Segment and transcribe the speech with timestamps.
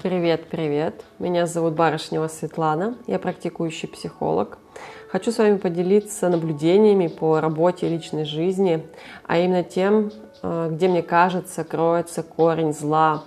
[0.00, 1.04] Привет, привет.
[1.18, 2.94] Меня зовут Барышнева Светлана.
[3.08, 4.58] Я практикующий психолог.
[5.10, 8.86] Хочу с вами поделиться наблюдениями по работе и личной жизни,
[9.26, 13.24] а именно тем, э, где мне кажется кроется корень зла,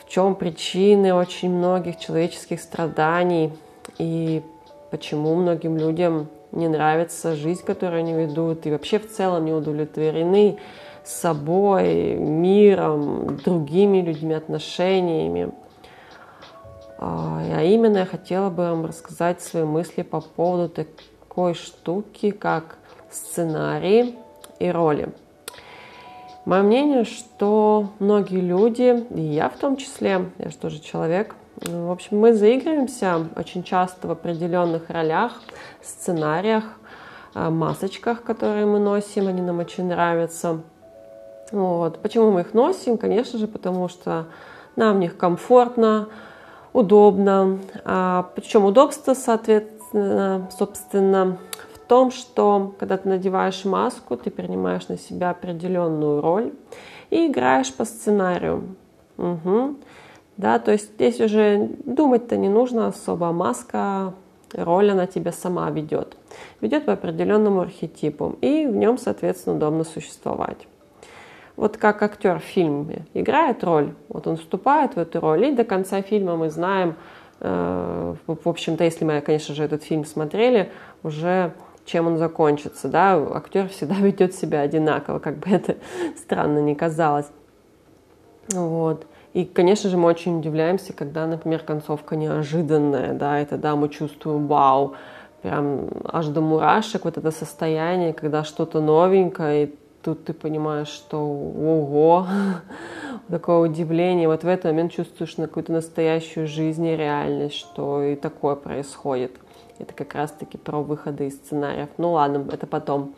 [0.00, 3.52] в чем причины очень многих человеческих страданий
[3.98, 4.42] и
[4.90, 10.58] почему многим людям не нравится жизнь, которую они ведут, и вообще в целом не удовлетворены
[11.04, 15.52] собой, миром, другими людьми, отношениями.
[16.98, 22.78] А, а именно я хотела бы вам рассказать свои мысли по поводу такой штуки, как
[23.10, 24.16] сценарии
[24.58, 25.12] и роли.
[26.44, 31.90] Мое мнение, что многие люди, и я в том числе, я же тоже человек, в
[31.90, 35.32] общем, мы заигрываемся очень часто в определенных ролях,
[35.82, 36.64] сценариях,
[37.34, 40.60] а, масочках, которые мы носим, они нам очень нравятся.
[41.50, 42.00] Вот.
[42.00, 42.96] Почему мы их носим?
[42.96, 44.26] Конечно же, потому что
[44.76, 46.08] нам в них комфортно,
[46.72, 47.58] удобно.
[47.84, 51.38] А, причем удобство, соответственно, собственно,
[51.74, 56.52] в том, что когда ты надеваешь маску, ты принимаешь на себя определенную роль
[57.10, 58.76] и играешь по сценарию.
[59.16, 59.76] Угу.
[60.36, 63.32] Да, то есть здесь уже думать-то не нужно особо.
[63.32, 64.14] Маска,
[64.52, 66.16] роль она тебя сама ведет.
[66.60, 68.36] Ведет по определенному архетипу.
[68.40, 70.68] И в нем, соответственно, удобно существовать
[71.58, 75.64] вот как актер в фильме играет роль, вот он вступает в эту роль, и до
[75.64, 76.94] конца фильма мы знаем,
[77.40, 80.70] э, в общем-то, если мы, конечно же, этот фильм смотрели,
[81.02, 81.52] уже
[81.84, 85.76] чем он закончится, да, актер всегда ведет себя одинаково, как бы это
[86.16, 87.26] странно не казалось.
[88.50, 89.04] Вот.
[89.34, 94.46] И, конечно же, мы очень удивляемся, когда, например, концовка неожиданная, да, и тогда мы чувствуем
[94.46, 94.94] вау,
[95.42, 99.74] прям аж до мурашек вот это состояние, когда что-то новенькое, и
[100.08, 102.26] тут ты понимаешь, что ого,
[103.28, 104.26] такое удивление.
[104.26, 109.32] Вот в этот момент чувствуешь на какую-то настоящую жизнь и реальность, что и такое происходит.
[109.78, 111.90] Это как раз-таки про выходы из сценариев.
[111.98, 113.14] Ну ладно, это потом.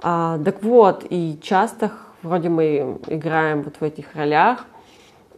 [0.00, 4.64] А, так вот, и часто вроде мы играем вот в этих ролях,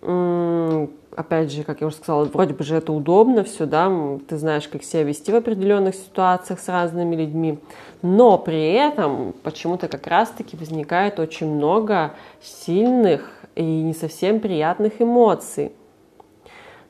[0.03, 3.93] опять же, как я уже сказала, вроде бы же это удобно все, да,
[4.29, 7.59] ты знаешь, как себя вести в определенных ситуациях с разными людьми,
[8.03, 15.73] но при этом почему-то как раз-таки возникает очень много сильных и не совсем приятных эмоций,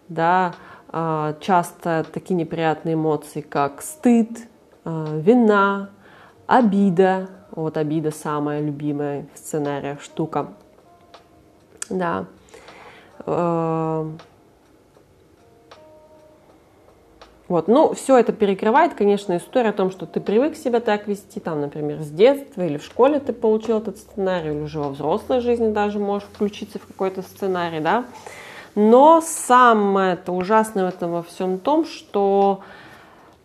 [0.09, 0.55] да,
[0.89, 4.31] а, часто такие неприятные эмоции, как стыд,
[4.85, 5.91] а, вина,
[6.47, 10.49] обида, вот обида самая любимая в сценариях штука,
[11.89, 12.27] да,
[13.27, 14.09] вот.
[17.69, 21.61] Ну, все это перекрывает, конечно, история о том, что ты привык себя так вести, там,
[21.61, 25.73] например, с детства или в школе ты получил этот сценарий, или уже во взрослой жизни
[25.73, 28.05] даже можешь включиться в какой-то сценарий, да.
[28.75, 32.61] Но самое это ужасное в этом во всем том, что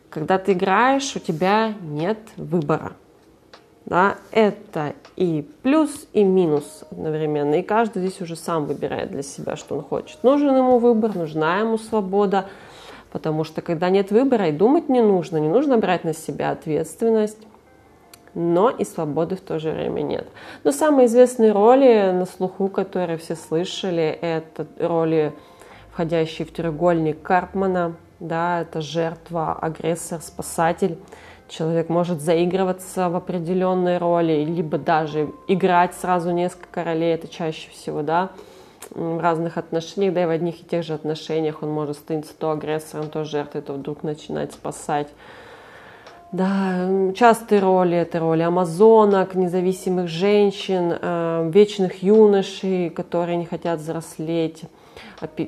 [0.10, 2.94] когда ты играешь, у тебя нет выбора.
[3.86, 7.56] Да, это и плюс, и минус одновременно.
[7.56, 10.24] И каждый здесь уже сам выбирает для себя, что он хочет.
[10.24, 12.48] Нужен ему выбор, нужна ему свобода.
[13.12, 17.38] Потому что когда нет выбора, и думать не нужно, не нужно брать на себя ответственность,
[18.34, 20.28] но и свободы в то же время нет.
[20.64, 25.32] Но самые известные роли на слуху, которые все слышали, это роли,
[25.92, 30.98] входящие в треугольник Карпмана, да, это жертва, агрессор, спасатель
[31.48, 38.02] человек может заигрываться в определенной роли, либо даже играть сразу несколько ролей, это чаще всего,
[38.02, 38.30] да,
[38.92, 42.52] в разных отношениях, да и в одних и тех же отношениях он может становиться то
[42.52, 45.08] агрессором, то жертвой, то вдруг начинать спасать.
[46.32, 54.64] Да, частые роли это роли амазонок, независимых женщин, э, вечных юношей, которые не хотят взрослеть,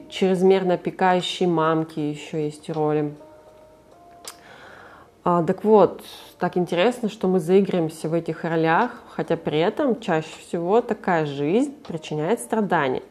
[0.09, 3.13] чрезмерно опекающие мамки еще есть роли.
[5.29, 6.03] А, так вот,
[6.39, 11.75] так интересно, что мы заигрываемся в этих ролях, хотя при этом чаще всего такая жизнь
[11.85, 13.03] причиняет страдания.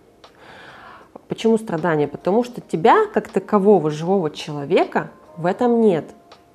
[1.28, 2.08] Почему страдания?
[2.08, 6.06] Потому что тебя, как такового живого человека, в этом нет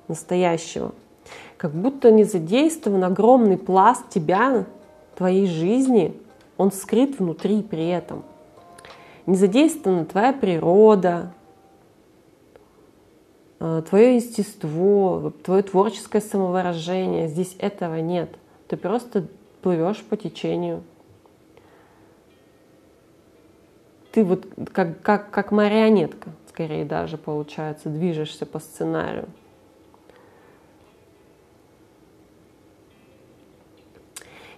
[0.08, 0.90] настоящего.
[1.58, 4.64] Как будто не задействован огромный пласт тебя,
[5.14, 6.20] твоей жизни,
[6.56, 8.24] он скрыт внутри при этом.
[9.26, 11.30] Не задействована твоя природа,
[13.88, 17.28] твое естество, твое творческое самовыражение.
[17.28, 18.30] Здесь этого нет.
[18.68, 19.26] Ты просто
[19.62, 20.82] плывешь по течению.
[24.12, 29.28] Ты вот как, как, как марионетка, скорее даже получается, движешься по сценарию.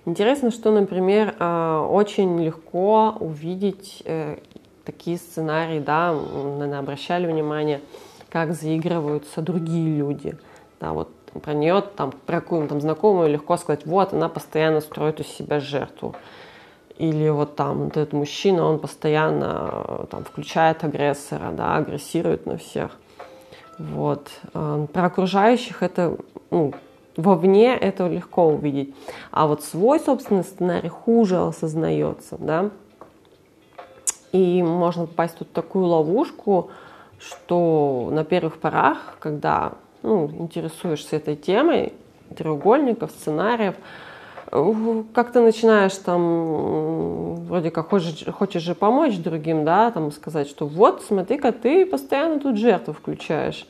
[0.07, 4.39] Интересно, что, например, э, очень легко увидеть, э,
[4.85, 7.81] такие сценарии, да, наверное, обращали внимание,
[8.35, 10.37] как заигрываются другие люди.
[10.81, 11.09] Да, вот
[11.41, 15.61] про нее, там, про какую-нибудь там знакомую легко сказать, вот, она постоянно строит из себя
[15.61, 16.17] жертву.
[16.97, 22.91] Или вот там вот этот мужчина, он постоянно там, включает агрессора, да, агрессирует на всех.
[23.79, 24.29] Вот.
[24.53, 26.17] Э, про окружающих это,
[26.51, 26.75] ну,
[27.17, 28.97] вовне это легко увидеть.
[29.31, 32.71] А вот свой собственный сценарий хуже осознается, да.
[34.33, 36.71] И можно попасть тут в такую ловушку,
[37.27, 39.73] что на первых порах, когда
[40.03, 41.93] ну, интересуешься этой темой,
[42.37, 43.75] треугольников, сценариев,
[44.51, 50.67] как ты начинаешь там, вроде как хочешь, хочешь же помочь другим, да, там сказать, что
[50.67, 53.67] вот, смотри-ка, ты постоянно тут жертву включаешь,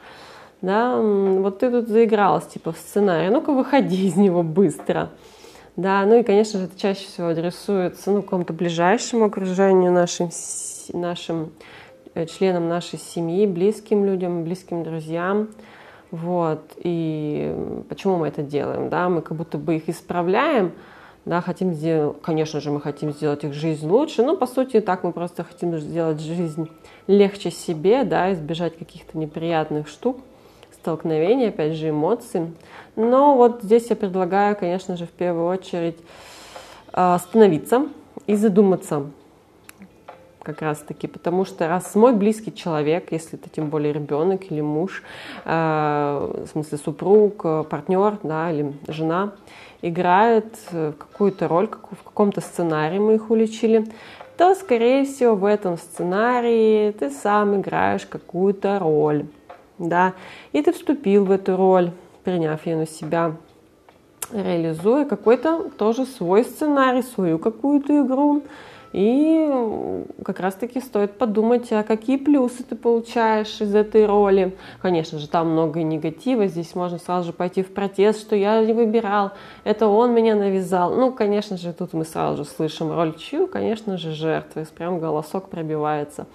[0.61, 5.11] да, вот ты тут заигралась, типа, в сценарий, ну-ка выходи из него быстро,
[5.77, 10.31] да, ну и, конечно же, это чаще всего адресуется, ну, какому-то ближайшему окружению нашим,
[10.93, 11.49] нашим э,
[12.29, 15.49] членам нашей семьи, близким людям, близким друзьям,
[16.11, 16.61] вот.
[16.77, 17.55] И
[17.89, 18.89] почему мы это делаем?
[18.89, 19.09] Да?
[19.09, 20.73] Мы как будто бы их исправляем,
[21.25, 25.05] да, хотим сделать, конечно же, мы хотим сделать их жизнь лучше, но по сути так
[25.05, 26.69] мы просто хотим сделать жизнь
[27.07, 30.19] легче себе, да, избежать каких-то неприятных штук,
[30.73, 32.53] столкновений, опять же, эмоций.
[32.95, 35.97] Но вот здесь я предлагаю, конечно же, в первую очередь
[36.93, 37.89] а, остановиться
[38.27, 39.07] и задуматься,
[40.45, 44.61] как раз таки, потому что раз мой близкий человек, если это тем более ребенок или
[44.61, 45.03] муж,
[45.45, 49.33] э, в смысле супруг, э, партнер, да, или жена,
[49.83, 53.87] играет э, какую-то роль, как, в каком-то сценарии мы их уличили,
[54.37, 59.27] то, скорее всего, в этом сценарии ты сам играешь какую-то роль,
[59.79, 60.13] да,
[60.53, 61.91] и ты вступил в эту роль,
[62.23, 63.37] приняв ее на себя,
[64.33, 68.43] реализуя какой-то тоже свой сценарий, свою какую-то игру,
[68.95, 74.57] и как раз-таки стоит подумать, а какие плюсы ты получаешь из этой роли.
[74.81, 78.73] Конечно же, там много негатива, здесь можно сразу же пойти в протест, что я не
[78.73, 79.33] выбирал,
[79.65, 80.95] это он меня навязал.
[80.95, 85.49] Ну, конечно же, тут мы сразу же слышим роль чью, конечно же, жертвы, прям голосок
[85.49, 86.27] пробивается.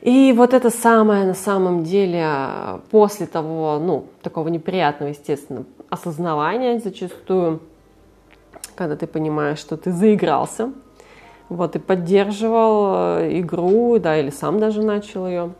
[0.00, 7.60] И вот это самое на самом деле после того, ну, такого неприятного, естественно, осознавания зачастую,
[8.74, 10.72] когда ты понимаешь, что ты заигрался,
[11.48, 15.52] вот, и поддерживал э, игру, да, или сам даже начал ее.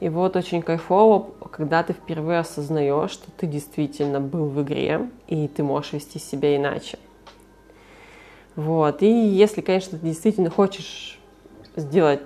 [0.00, 5.46] И вот очень кайфово, когда ты впервые осознаешь, что ты действительно был в игре, и
[5.48, 6.98] ты можешь вести себя иначе.
[8.56, 9.02] Вот.
[9.02, 11.18] И если, конечно, ты действительно хочешь
[11.76, 12.20] сделать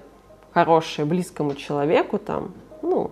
[0.53, 3.11] хорошее близкому человеку, там, ну,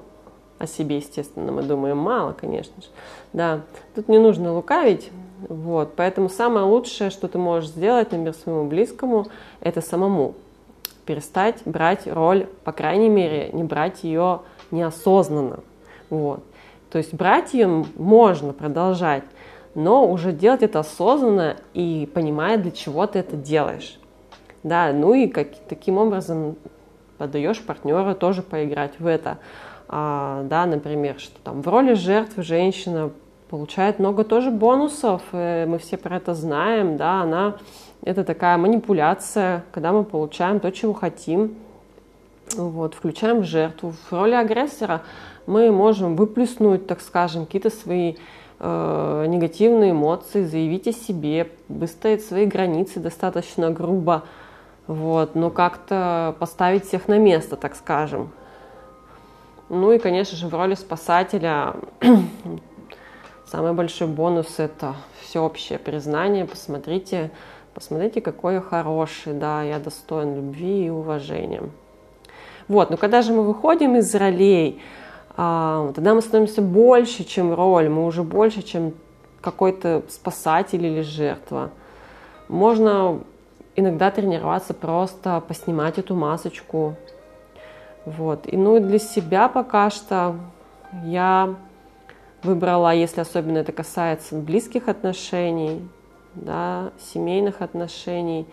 [0.58, 2.88] о себе, естественно, мы думаем мало, конечно же.
[3.32, 3.60] Да,
[3.94, 5.10] тут не нужно лукавить,
[5.48, 9.26] вот, поэтому самое лучшее, что ты можешь сделать, например, своему близкому,
[9.60, 10.34] это самому
[11.06, 15.60] перестать брать роль, по крайней мере, не брать ее неосознанно.
[16.10, 16.42] Вот.
[16.90, 19.24] То есть брать ее можно продолжать,
[19.74, 23.98] но уже делать это осознанно и понимая, для чего ты это делаешь.
[24.62, 26.56] Да, ну и как, таким образом
[27.18, 29.38] подаешь партнера тоже поиграть в это.
[29.88, 33.10] А, да, например, что там в роли жертвы женщина
[33.54, 37.54] получает много тоже бонусов, мы все про это знаем, да, она,
[38.02, 41.54] это такая манипуляция, когда мы получаем то, чего хотим,
[42.56, 43.92] вот, включаем жертву.
[43.92, 45.02] В роли агрессора
[45.46, 48.16] мы можем выплеснуть, так скажем, какие-то свои
[48.58, 54.24] э, негативные эмоции, заявить о себе, выставить свои границы достаточно грубо,
[54.88, 58.32] вот, но как-то поставить всех на место, так скажем.
[59.68, 61.76] Ну и, конечно же, в роли спасателя
[63.46, 66.44] самый большой бонус– это всеобщее признание.
[66.44, 67.30] Посмотрите,
[67.74, 71.62] посмотрите, какой я хороший, да, я достоин любви и уважения.
[72.68, 74.80] Вот, но когда же мы выходим из ролей,
[75.36, 78.94] а, тогда мы становимся больше, чем роль, мы уже больше, чем
[79.40, 81.70] какой-то спасатель или жертва.
[82.48, 83.20] Можно
[83.76, 86.94] иногда тренироваться просто поснимать эту масочку,
[88.06, 88.46] вот.
[88.46, 90.36] И ну и для себя пока что
[91.04, 91.54] я
[92.44, 95.88] выбрала, если особенно это касается близких отношений,
[96.34, 98.46] да, семейных отношений,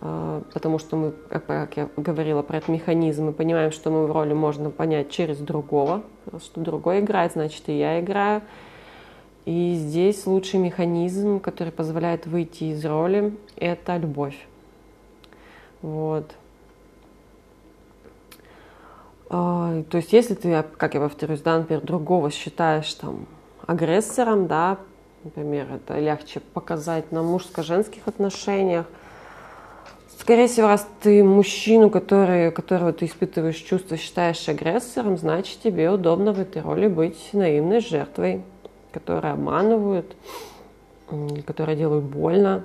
[0.00, 4.12] э, потому что мы, как я говорила про этот механизм, мы понимаем, что мы в
[4.12, 6.02] роли можно понять через другого,
[6.42, 8.42] что другой играет, значит и я играю.
[9.46, 14.36] И здесь лучший механизм, который позволяет выйти из роли, это любовь.
[15.82, 16.34] Вот.
[19.30, 23.26] А, то есть, если ты, как я повторюсь, да, например, другого считаешь там
[23.66, 24.78] агрессором, да,
[25.24, 28.86] например, это легче показать на мужско-женских отношениях,
[30.20, 36.34] Скорее всего, раз ты мужчину, который, которого ты испытываешь чувства, считаешь агрессором, значит, тебе удобно
[36.34, 38.42] в этой роли быть наивной жертвой,
[38.92, 40.14] которая обманывают,
[41.46, 42.64] которая делают больно.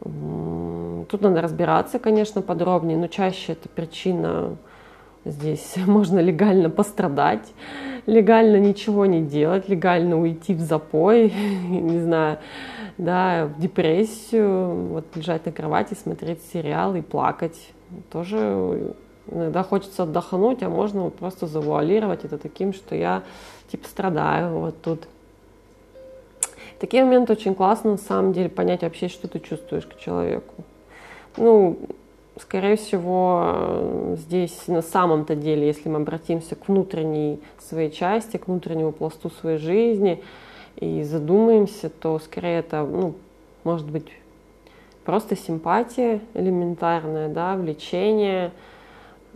[0.00, 4.58] Тут надо разбираться, конечно, подробнее, но чаще это причина
[5.30, 7.52] здесь можно легально пострадать,
[8.06, 11.32] легально ничего не делать, легально уйти в запой,
[11.68, 12.38] не знаю,
[12.96, 17.70] да, в депрессию, вот лежать на кровати, смотреть сериал и плакать.
[18.10, 18.94] Тоже
[19.30, 23.22] иногда хочется отдохнуть, а можно просто завуалировать это таким, что я
[23.70, 25.06] типа страдаю вот тут.
[26.80, 30.54] Такие моменты очень классно на самом деле понять вообще, что ты чувствуешь к человеку.
[31.36, 31.78] Ну,
[32.40, 38.92] скорее всего, здесь на самом-то деле, если мы обратимся к внутренней своей части, к внутреннему
[38.92, 40.22] пласту своей жизни
[40.76, 43.14] и задумаемся, то скорее это, ну,
[43.64, 44.06] может быть,
[45.04, 48.52] просто симпатия элементарная, да, влечение,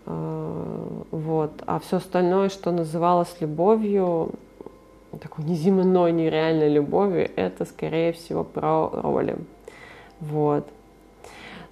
[0.07, 4.31] э, вот, а все остальное, что называлось любовью,
[5.21, 9.37] такой неземной, нереальной любовью, это, скорее всего, про роли,
[10.21, 10.69] вот.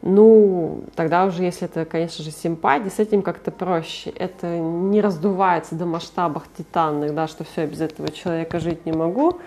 [0.02, 4.10] Ну, тогда уже, если это, конечно же, симпатия, с этим как-то проще.
[4.10, 9.40] Это не раздувается до масштабов титанных, да, что все, без этого человека жить не могу,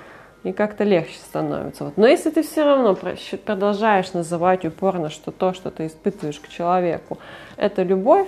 [0.44, 1.86] и как-то легче становится.
[1.86, 1.98] Вот.
[1.98, 2.96] Но если ты все равно
[3.46, 7.18] продолжаешь называть упорно, что то, что ты испытываешь к человеку,
[7.58, 8.28] это любовь,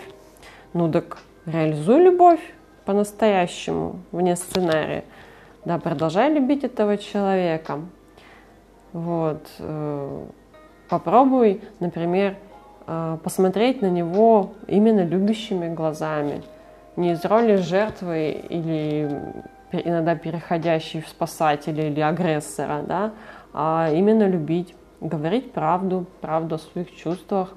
[0.73, 2.39] ну так реализуй любовь
[2.85, 5.03] по-настоящему, вне сценария.
[5.63, 7.81] Да, продолжай любить этого человека.
[8.93, 9.45] Вот.
[10.85, 12.35] Э, попробуй, например,
[12.87, 16.43] э, посмотреть на него именно любящими глазами.
[16.95, 19.21] Не из роли жертвы или
[19.71, 23.11] иногда переходящей в спасателя или агрессора, да,
[23.53, 27.53] а именно любить, говорить правду, правду о своих чувствах.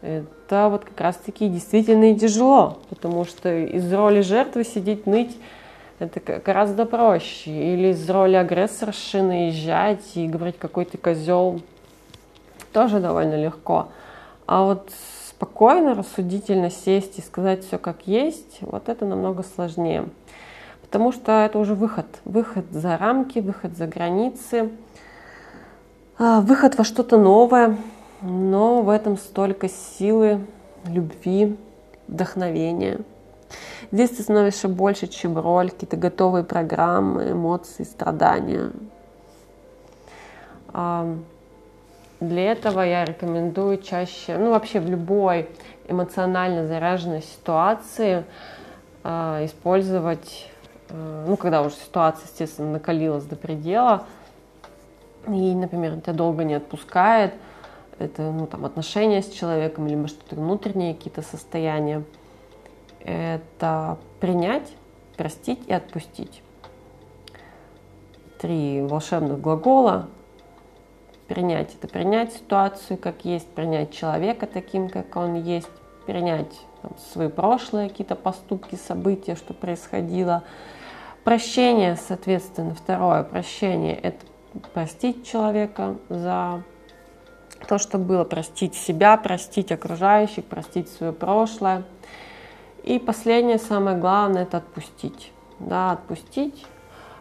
[0.00, 5.36] Это вот как раз-таки действительно и тяжело, потому что из роли жертвы сидеть, ныть,
[5.98, 7.50] это гораздо проще.
[7.50, 11.60] Или из роли агрессорши наезжать и говорить, какой ты козел,
[12.72, 13.88] тоже довольно легко.
[14.46, 14.90] А вот
[15.28, 20.08] спокойно, рассудительно сесть и сказать все как есть, вот это намного сложнее.
[20.82, 22.06] Потому что это уже выход.
[22.24, 24.70] Выход за рамки, выход за границы,
[26.18, 27.76] а, выход во что-то новое.
[28.22, 30.44] Но в этом столько силы,
[30.86, 31.56] любви,
[32.08, 33.00] вдохновения.
[33.92, 38.72] Здесь ты становишься больше, чем роль, какие-то готовые программы, эмоции, страдания.
[42.20, 45.48] Для этого я рекомендую чаще, ну вообще в любой
[45.86, 48.24] эмоционально заряженной ситуации
[49.04, 50.50] э, использовать,
[50.88, 54.04] э, ну когда уже ситуация, естественно, накалилась до предела,
[55.28, 57.34] и, например, тебя долго не отпускает,
[58.00, 62.02] это ну, там, отношения с человеком, либо что-то внутренние какие-то состояния,
[63.04, 64.72] это принять,
[65.16, 66.42] простить и отпустить.
[68.38, 70.08] Три волшебных глагола
[71.28, 75.68] принять это, принять ситуацию как есть, принять человека таким, как он есть,
[76.06, 80.42] принять там, свои прошлые какие-то поступки, события, что происходило.
[81.22, 84.24] Прощение, соответственно, второе прощение– это
[84.72, 86.62] простить человека за
[87.68, 91.82] то, что было, простить себя, простить окружающих, простить свое прошлое.
[92.84, 95.32] И последнее, самое главное, это отпустить.
[95.58, 96.64] Да, отпустить,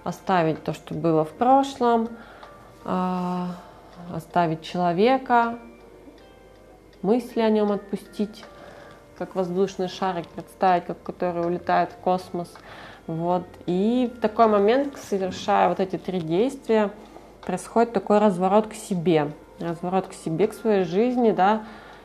[0.04, 2.08] оставить то, что было в прошлом,
[2.86, 3.56] а,
[4.14, 5.58] оставить человека,
[7.02, 8.44] мысли о нем отпустить,
[9.18, 12.54] как воздушный шарик представить, как который улетает в космос.
[13.08, 13.46] Вот.
[13.66, 16.92] И в такой момент, совершая вот эти три действия,
[17.46, 19.32] происходит такой разворот к себе.
[19.60, 21.64] Разворот к себе, к своей жизни, да.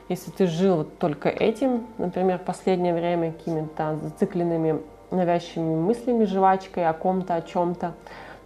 [0.09, 4.81] Если ты жил вот только этим, например, в последнее время какими-то зацикленными
[5.11, 7.95] навязчивыми мыслями, жвачкой о ком-то, о чем-то,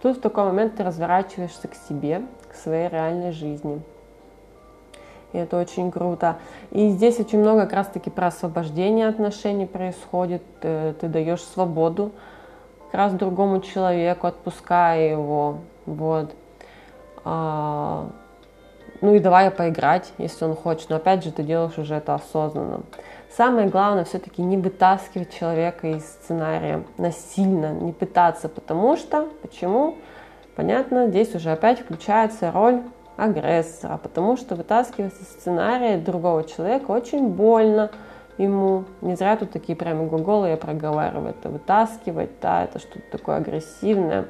[0.01, 2.23] тут в такой момент ты разворачиваешься к себе,
[2.57, 3.81] своей реальной жизни.
[5.33, 6.37] И это очень круто.
[6.71, 10.41] И здесь очень много как раз-таки про освобождение отношений происходит.
[10.61, 12.11] Ты, э, ты даешь свободу
[12.85, 15.59] как раз другому человеку, отпуская его.
[15.85, 16.33] Вот.
[19.01, 20.89] Ну и давай поиграть, если он хочет.
[20.89, 22.81] Но опять же, ты делаешь уже это осознанно.
[23.35, 29.95] Самое главное все-таки не вытаскивать человека из сценария насильно, не пытаться, потому что, почему?
[30.57, 32.81] понятно, здесь уже опять включается роль
[33.15, 37.91] агрессора, потому что вытаскивать из сценария другого человека очень больно
[38.39, 38.85] ему.
[39.01, 41.29] Не зря тут такие прямо глаголы я проговариваю.
[41.29, 44.25] Это вытаскивать, да, это что-то такое агрессивное.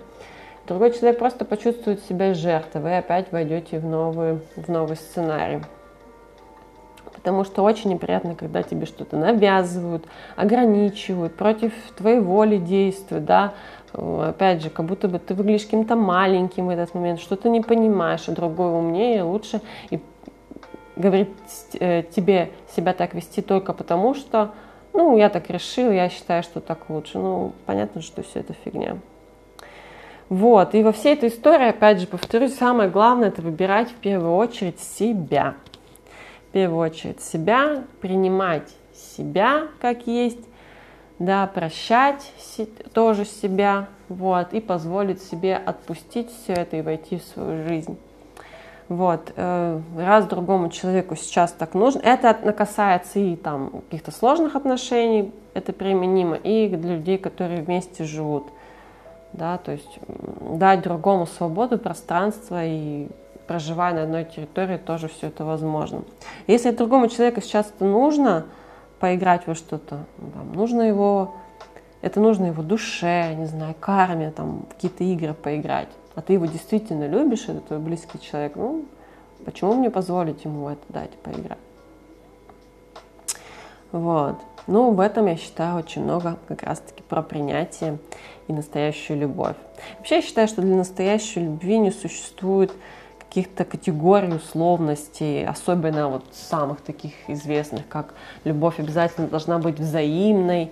[0.67, 5.61] Другой человек просто почувствует себя жертвой, вы опять войдете в новый, в новый сценарий.
[7.13, 10.05] Потому что очень неприятно, когда тебе что-то навязывают,
[10.35, 13.53] ограничивают, против твоей воли действуют, да,
[13.93, 17.61] опять же, как будто бы ты выглядишь каким-то маленьким в этот момент, что ты не
[17.61, 20.01] понимаешь, а другой умнее, лучше, и
[20.97, 21.29] говорит
[21.79, 24.51] э, тебе себя так вести только потому, что,
[24.91, 27.19] ну, я так решил, я считаю, что так лучше.
[27.19, 28.97] Ну, понятно, что все это фигня.
[30.29, 34.35] Вот, и во всей этой истории, опять же, повторюсь, самое главное это выбирать в первую
[34.35, 35.55] очередь себя.
[36.49, 40.39] В первую очередь себя, принимать себя как есть,
[41.17, 42.33] да, прощать
[42.93, 47.97] тоже себя, вот, и позволить себе отпустить все это и войти в свою жизнь.
[48.89, 55.31] Вот, э, раз другому человеку сейчас так нужно, это касается и там каких-то сложных отношений,
[55.53, 58.47] это применимо, и для людей, которые вместе живут
[59.33, 59.99] да, то есть
[60.39, 63.07] дать другому свободу, пространство и
[63.47, 66.03] проживая на одной территории, тоже все это возможно.
[66.47, 68.45] Если другому человеку сейчас это нужно,
[68.99, 71.35] поиграть во что-то, там, нужно его,
[72.01, 77.07] это нужно его душе, не знаю, карме, там, какие-то игры поиграть, а ты его действительно
[77.07, 78.85] любишь, это твой близкий человек, ну,
[79.45, 81.59] почему мне позволить ему это дать, поиграть?
[83.91, 84.37] Вот.
[84.67, 87.99] Ну, в этом, я считаю, очень много как раз-таки про принятие
[88.47, 89.55] и настоящую любовь.
[89.97, 92.73] Вообще, я считаю, что для настоящей любви не существует
[93.19, 100.71] каких-то категорий условностей, особенно вот самых таких известных, как любовь обязательно должна быть взаимной,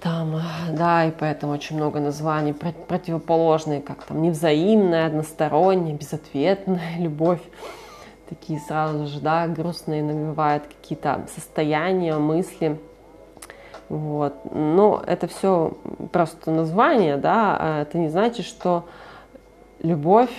[0.00, 0.40] там,
[0.72, 7.40] да, и поэтому очень много названий противоположные, как там невзаимная, односторонняя, безответная любовь
[8.28, 12.80] такие сразу же, да, грустные навевают какие-то состояния, мысли.
[13.92, 14.32] Вот.
[14.50, 15.74] Но это все
[16.12, 18.86] просто название, да, а это не значит, что
[19.82, 20.32] любовь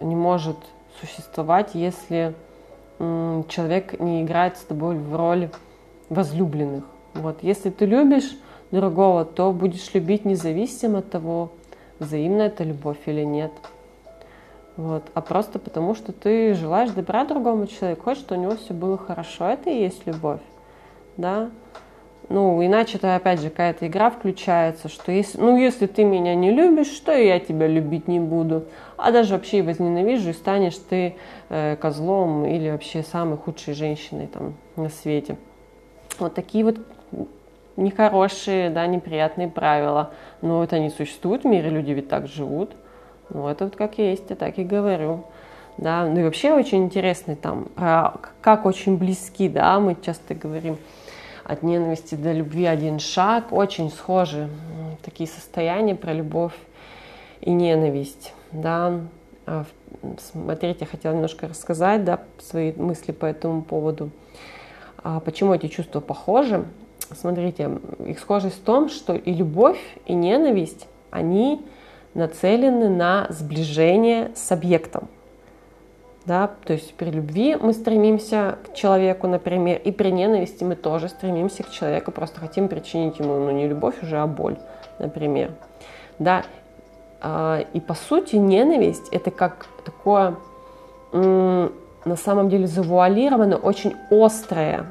[0.00, 0.56] не может
[0.98, 2.34] существовать, если
[2.98, 5.52] человек не играет с тобой в роли
[6.08, 6.82] возлюбленных.
[7.14, 7.38] Вот.
[7.42, 8.36] Если ты любишь
[8.72, 11.52] другого, то будешь любить независимо от того,
[12.00, 13.52] взаимна это любовь или нет.
[14.76, 15.04] Вот.
[15.14, 18.98] А просто потому, что ты желаешь добра другому человеку, хочешь, чтобы у него все было
[18.98, 19.44] хорошо.
[19.44, 20.40] Это и есть любовь.
[21.16, 21.50] Да?
[22.30, 26.50] Ну, иначе это опять же какая-то игра включается, что если, ну, если ты меня не
[26.50, 28.64] любишь, что я тебя любить не буду.
[28.96, 31.16] А даже вообще возненавижу, и станешь ты
[31.50, 35.36] э, козлом или вообще самой худшей женщиной там на свете.
[36.18, 36.78] Вот такие вот
[37.76, 40.10] нехорошие, да, неприятные правила.
[40.40, 42.72] Но это не существует в мире, люди ведь так живут.
[43.30, 45.24] Ну, это вот как есть, я так и говорю.
[45.76, 50.78] Да, ну и вообще очень интересный там, про как очень близки, да, мы часто говорим,
[51.44, 54.48] от ненависти до любви один шаг, очень схожи
[55.02, 56.54] такие состояния про любовь
[57.40, 59.00] и ненависть, да.
[59.46, 59.64] А,
[60.18, 64.10] смотрите, я хотела немножко рассказать, да, свои мысли по этому поводу.
[65.02, 66.64] А почему эти чувства похожи?
[67.14, 67.70] Смотрите,
[68.06, 71.60] их схожесть в том, что и любовь, и ненависть, они
[72.14, 75.08] нацелены на сближение с объектом.
[76.26, 81.08] Да, то есть при любви мы стремимся к человеку, например, и при ненависти мы тоже
[81.08, 84.56] стремимся к человеку, просто хотим причинить ему, ну не любовь уже, а боль,
[84.98, 85.50] например.
[86.18, 86.44] Да,
[87.20, 90.36] а, и по сути ненависть это как такое
[91.12, 94.86] на самом деле завуалированное, очень острое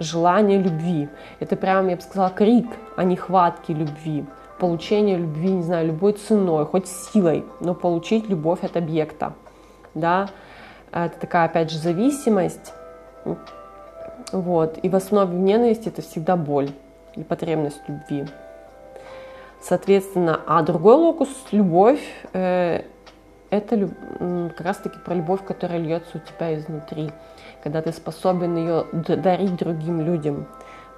[0.00, 1.08] желание любви.
[1.38, 4.24] Это прям, я бы сказала, крик о нехватке любви
[4.58, 9.34] получение любви, не знаю, любой ценой, хоть силой, но получить любовь от объекта,
[9.94, 10.28] да,
[10.92, 12.72] это такая, опять же, зависимость,
[14.32, 16.70] вот, и в основе ненависти это всегда боль
[17.14, 18.26] и потребность любви.
[19.60, 22.00] Соответственно, а другой локус, любовь,
[22.32, 22.82] э,
[23.50, 27.10] это как раз-таки про любовь, которая льется у тебя изнутри,
[27.62, 30.46] когда ты способен ее дарить другим людям,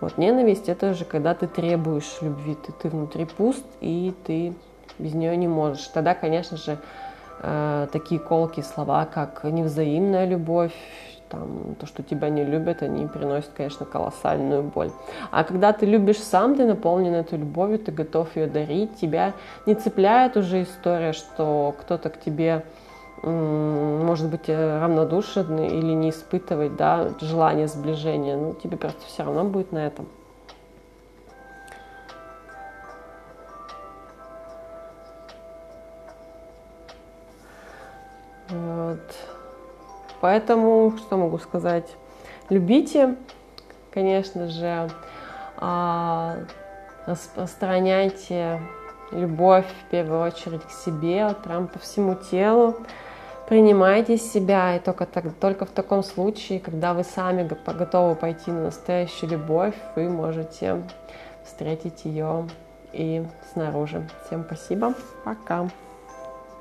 [0.00, 4.54] вот ненависть это же когда ты требуешь любви, ты, ты внутри пуст и ты
[4.98, 5.86] без нее не можешь.
[5.88, 6.78] Тогда, конечно же,
[7.42, 10.74] э, такие колкие слова, как невзаимная любовь,
[11.28, 14.90] там, то, что тебя не любят, они приносят, конечно, колоссальную боль.
[15.30, 19.32] А когда ты любишь сам, ты наполнен этой любовью, ты готов ее дарить, тебя
[19.66, 22.64] не цепляет уже история, что кто-то к тебе
[23.22, 29.44] может быть э, равнодушен или не испытывать да, желание сближения, ну, тебе просто все равно
[29.44, 30.06] будет на этом.
[40.20, 41.88] Поэтому, что могу сказать?
[42.48, 43.16] Любите,
[43.92, 44.90] конечно же,
[45.56, 46.36] а,
[47.06, 48.60] распространяйте
[49.12, 52.76] любовь в первую очередь к себе, прям по всему телу,
[53.50, 58.66] Принимайте себя, и только, так, только в таком случае, когда вы сами готовы пойти на
[58.66, 60.84] настоящую любовь, вы можете
[61.44, 62.46] встретить ее
[62.92, 64.08] и снаружи.
[64.24, 65.68] Всем спасибо, пока.